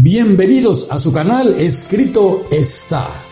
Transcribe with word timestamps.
Bienvenidos 0.00 0.92
a 0.92 0.98
su 0.98 1.12
canal 1.12 1.54
Escrito 1.54 2.48
está. 2.52 3.26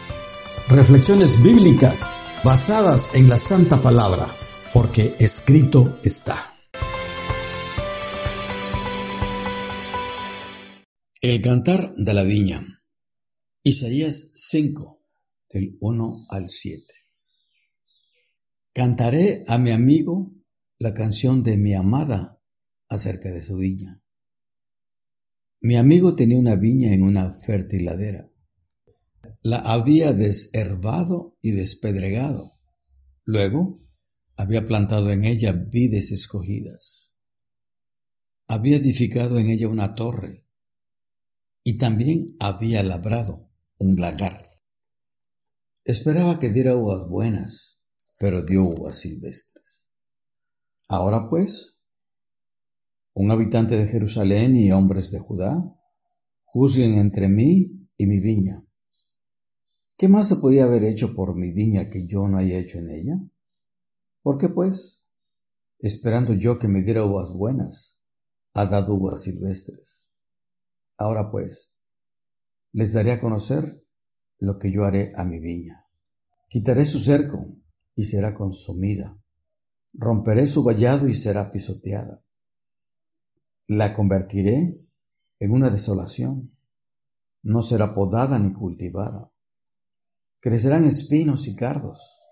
Reflexiones 0.69 1.40
bíblicas 1.40 2.10
basadas 2.42 3.14
en 3.14 3.28
la 3.28 3.37
Santa 3.37 3.81
Palabra, 3.81 4.37
porque 4.74 5.14
escrito 5.21 6.00
está. 6.03 6.56
El 11.21 11.40
cantar 11.40 11.94
de 11.94 12.14
la 12.14 12.24
viña. 12.24 12.60
Isaías 13.62 14.33
5, 14.35 15.01
del 15.51 15.76
1 15.80 16.16
al 16.30 16.48
7. 16.48 16.95
Cantaré 18.72 19.44
a 19.46 19.56
mi 19.56 19.70
amigo 19.70 20.33
la 20.80 20.92
canción 20.94 21.44
de 21.44 21.58
mi 21.58 21.74
amada 21.74 22.41
acerca 22.88 23.30
de 23.30 23.42
su 23.42 23.56
viña. 23.56 24.02
Mi 25.60 25.77
amigo 25.77 26.15
tenía 26.15 26.38
una 26.38 26.56
viña 26.56 26.92
en 26.92 27.02
una 27.02 27.30
fértil 27.30 27.87
ladera. 27.87 28.30
La 29.42 29.59
había 29.59 30.12
desherbado 30.12 31.38
y 31.41 31.52
despedregado. 31.52 32.52
Luego 33.24 33.78
había 34.37 34.64
plantado 34.64 35.11
en 35.11 35.24
ella 35.24 35.52
vides 35.52 36.12
escogidas. 36.12 37.19
Había 38.48 38.77
edificado 38.77 39.38
en 39.38 39.50
ella 39.50 39.69
una 39.69 39.95
torre 39.95 40.47
y 41.64 41.78
también 41.78 42.36
había 42.38 42.83
labrado 42.83 43.50
un 43.78 43.97
lagar. 43.97 44.47
Esperaba 45.84 46.38
que 46.38 46.50
diera 46.50 46.77
uvas 46.77 47.09
buenas, 47.09 47.84
pero 48.19 48.42
dio 48.42 48.64
uvas 48.64 48.98
silvestres. 48.98 49.91
Ahora 50.89 51.28
pues, 51.28 51.75
un 53.17 53.31
habitante 53.31 53.78
de 53.78 53.86
Jerusalén 53.86 54.56
y 54.56 54.70
hombres 54.72 55.11
de 55.11 55.19
Judá, 55.19 55.64
juzguen 56.45 56.98
entre 56.98 57.28
mí 57.28 57.89
y 57.97 58.06
mi 58.06 58.20
viña. 58.20 58.62
¿Qué 59.97 60.06
más 60.06 60.28
se 60.28 60.36
podía 60.36 60.64
haber 60.64 60.84
hecho 60.84 61.14
por 61.14 61.34
mi 61.34 61.50
viña 61.50 61.89
que 61.89 62.06
yo 62.06 62.28
no 62.28 62.36
haya 62.36 62.58
hecho 62.58 62.78
en 62.78 62.91
ella? 62.91 63.19
¿Por 64.20 64.36
qué 64.36 64.50
pues, 64.50 65.08
esperando 65.78 66.34
yo 66.34 66.58
que 66.58 66.69
me 66.69 66.83
diera 66.83 67.06
uvas 67.06 67.33
buenas, 67.33 68.03
ha 68.53 68.67
dado 68.67 68.95
uvas 68.95 69.23
silvestres? 69.23 70.11
Ahora 70.98 71.30
pues, 71.30 71.78
les 72.73 72.92
daré 72.92 73.12
a 73.12 73.20
conocer 73.20 73.83
lo 74.39 74.58
que 74.58 74.70
yo 74.70 74.84
haré 74.84 75.14
a 75.17 75.25
mi 75.25 75.41
viña. 75.41 75.86
Quitaré 76.51 76.84
su 76.84 76.98
cerco 76.98 77.56
y 77.95 78.05
será 78.05 78.34
consumida. 78.34 79.19
Romperé 79.95 80.47
su 80.47 80.62
vallado 80.62 81.08
y 81.08 81.14
será 81.14 81.51
pisoteada 81.51 82.25
la 83.69 83.95
convertiré 83.95 84.81
en 85.39 85.50
una 85.50 85.70
desolación. 85.70 86.56
No 87.42 87.62
será 87.62 87.95
podada 87.95 88.39
ni 88.39 88.53
cultivada. 88.53 89.33
Crecerán 90.41 90.84
espinos 90.84 91.48
y 91.48 91.56
cardos, 91.56 92.23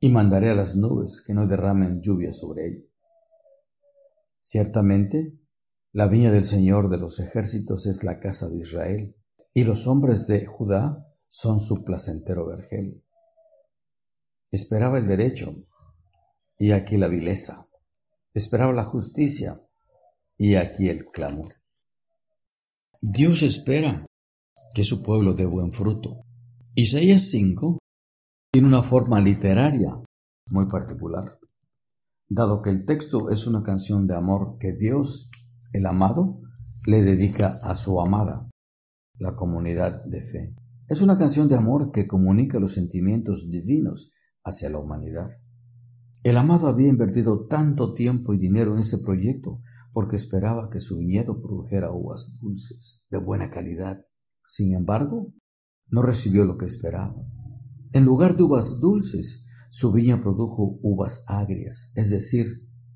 y 0.00 0.08
mandaré 0.08 0.50
a 0.50 0.54
las 0.54 0.76
nubes 0.76 1.22
que 1.26 1.34
no 1.34 1.46
derramen 1.46 2.00
lluvia 2.00 2.32
sobre 2.32 2.68
ella. 2.68 2.86
Ciertamente, 4.38 5.38
la 5.92 6.06
viña 6.08 6.30
del 6.30 6.44
Señor 6.44 6.88
de 6.88 6.98
los 6.98 7.20
ejércitos 7.20 7.86
es 7.86 8.04
la 8.04 8.18
casa 8.20 8.48
de 8.48 8.58
Israel, 8.58 9.16
y 9.54 9.64
los 9.64 9.86
hombres 9.86 10.26
de 10.26 10.46
Judá 10.46 11.06
son 11.28 11.60
su 11.60 11.84
placentero 11.84 12.46
vergel. 12.46 13.04
Esperaba 14.50 14.98
el 14.98 15.06
derecho, 15.06 15.66
y 16.58 16.72
aquí 16.72 16.96
la 16.96 17.08
vileza. 17.08 17.68
Esperaba 18.34 18.72
la 18.72 18.84
justicia, 18.84 19.54
y 20.42 20.56
aquí 20.56 20.88
el 20.88 21.06
clamor. 21.06 21.52
Dios 23.00 23.44
espera 23.44 24.04
que 24.74 24.82
su 24.82 25.04
pueblo 25.04 25.34
dé 25.34 25.46
buen 25.46 25.70
fruto. 25.70 26.24
Isaías 26.74 27.30
5 27.30 27.78
tiene 28.50 28.66
una 28.66 28.82
forma 28.82 29.20
literaria 29.20 30.02
muy 30.48 30.66
particular, 30.66 31.38
dado 32.28 32.60
que 32.60 32.70
el 32.70 32.84
texto 32.84 33.30
es 33.30 33.46
una 33.46 33.62
canción 33.62 34.08
de 34.08 34.16
amor 34.16 34.56
que 34.58 34.72
Dios, 34.72 35.30
el 35.72 35.86
amado, 35.86 36.40
le 36.88 37.02
dedica 37.02 37.60
a 37.62 37.76
su 37.76 38.00
amada, 38.00 38.50
la 39.20 39.36
comunidad 39.36 40.04
de 40.06 40.22
fe. 40.22 40.56
Es 40.88 41.02
una 41.02 41.16
canción 41.18 41.46
de 41.46 41.54
amor 41.54 41.92
que 41.92 42.08
comunica 42.08 42.58
los 42.58 42.72
sentimientos 42.72 43.48
divinos 43.48 44.14
hacia 44.42 44.70
la 44.70 44.80
humanidad. 44.80 45.30
El 46.24 46.36
amado 46.36 46.66
había 46.66 46.88
invertido 46.88 47.46
tanto 47.46 47.94
tiempo 47.94 48.34
y 48.34 48.38
dinero 48.38 48.74
en 48.74 48.80
ese 48.80 48.98
proyecto 49.04 49.60
porque 49.92 50.16
esperaba 50.16 50.70
que 50.70 50.80
su 50.80 50.98
viñedo 50.98 51.38
produjera 51.38 51.92
uvas 51.92 52.38
dulces, 52.40 53.06
de 53.10 53.18
buena 53.18 53.50
calidad. 53.50 54.04
Sin 54.46 54.74
embargo, 54.74 55.32
no 55.88 56.02
recibió 56.02 56.44
lo 56.44 56.56
que 56.56 56.66
esperaba. 56.66 57.14
En 57.92 58.04
lugar 58.04 58.36
de 58.36 58.42
uvas 58.42 58.80
dulces, 58.80 59.48
su 59.70 59.92
viña 59.92 60.22
produjo 60.22 60.78
uvas 60.82 61.24
agrias, 61.28 61.92
es 61.94 62.10
decir, 62.10 62.46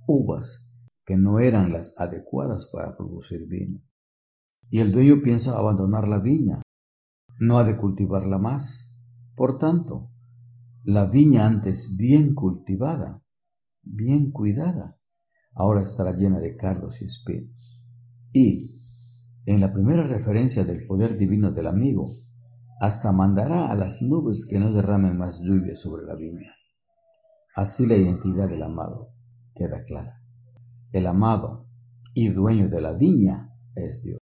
uvas 0.06 0.72
que 1.04 1.16
no 1.16 1.38
eran 1.38 1.72
las 1.72 1.98
adecuadas 2.00 2.70
para 2.72 2.96
producir 2.96 3.46
vino. 3.46 3.82
Y 4.70 4.80
el 4.80 4.90
dueño 4.90 5.22
piensa 5.22 5.58
abandonar 5.58 6.08
la 6.08 6.20
viña, 6.20 6.62
no 7.38 7.58
ha 7.58 7.64
de 7.64 7.76
cultivarla 7.76 8.38
más. 8.38 9.00
Por 9.34 9.58
tanto, 9.58 10.10
la 10.82 11.08
viña 11.08 11.46
antes 11.46 11.96
bien 11.98 12.34
cultivada, 12.34 13.22
bien 13.82 14.30
cuidada, 14.30 14.98
ahora 15.56 15.82
estará 15.82 16.14
llena 16.14 16.38
de 16.38 16.56
cardos 16.56 17.02
y 17.02 17.06
espinos. 17.06 17.82
Y, 18.32 18.76
en 19.46 19.60
la 19.60 19.72
primera 19.72 20.06
referencia 20.06 20.64
del 20.64 20.86
poder 20.86 21.16
divino 21.16 21.50
del 21.50 21.66
amigo, 21.66 22.06
hasta 22.80 23.12
mandará 23.12 23.70
a 23.70 23.74
las 23.74 24.02
nubes 24.02 24.46
que 24.48 24.58
no 24.58 24.72
derramen 24.72 25.16
más 25.16 25.42
lluvia 25.42 25.74
sobre 25.74 26.04
la 26.04 26.14
viña. 26.14 26.52
Así 27.54 27.86
la 27.86 27.96
identidad 27.96 28.48
del 28.48 28.62
amado 28.62 29.14
queda 29.54 29.82
clara. 29.84 30.22
El 30.92 31.06
amado 31.06 31.66
y 32.12 32.28
dueño 32.28 32.68
de 32.68 32.80
la 32.82 32.92
viña 32.92 33.54
es 33.74 34.02
Dios. 34.02 34.18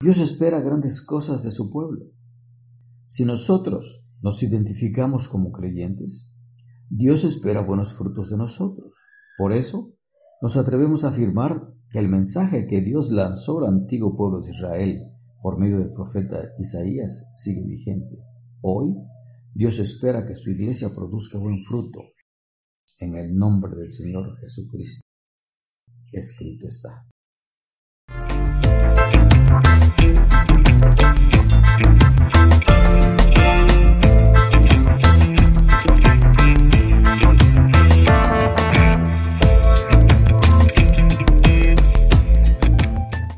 Dios 0.00 0.18
espera 0.18 0.60
grandes 0.60 1.06
cosas 1.06 1.42
de 1.42 1.50
su 1.50 1.70
pueblo. 1.70 2.04
Si 3.04 3.24
nosotros 3.24 4.10
nos 4.20 4.42
identificamos 4.42 5.28
como 5.28 5.50
creyentes, 5.50 6.36
Dios 6.90 7.24
espera 7.24 7.62
buenos 7.62 7.96
frutos 7.96 8.30
de 8.30 8.36
nosotros. 8.36 8.94
Por 9.38 9.52
eso, 9.52 9.94
nos 10.42 10.56
atrevemos 10.56 11.04
a 11.04 11.10
afirmar 11.10 11.72
que 11.88 12.00
el 12.00 12.08
mensaje 12.08 12.66
que 12.66 12.80
Dios 12.80 13.12
lanzó 13.12 13.60
al 13.60 13.74
antiguo 13.74 14.16
pueblo 14.16 14.40
de 14.40 14.50
Israel 14.50 15.00
por 15.40 15.58
medio 15.58 15.78
del 15.78 15.92
profeta 15.92 16.36
Isaías 16.58 17.32
sigue 17.36 17.64
vigente. 17.68 18.18
Hoy, 18.60 18.92
Dios 19.54 19.78
espera 19.78 20.26
que 20.26 20.34
su 20.34 20.50
iglesia 20.50 20.88
produzca 20.92 21.38
buen 21.38 21.62
fruto. 21.62 22.00
En 22.98 23.16
el 23.16 23.36
nombre 23.36 23.76
del 23.76 23.90
Señor 23.90 24.36
Jesucristo. 24.40 25.02
Escrito 26.10 26.66
está. 26.66 27.06